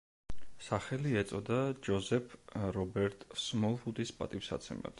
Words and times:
სახელი 0.67 1.11
ეწოდა 1.19 1.57
ჯოზეფ 1.89 2.33
რობერტ 2.79 3.27
სმოლვუდის 3.45 4.15
პატივსაცემად. 4.23 4.89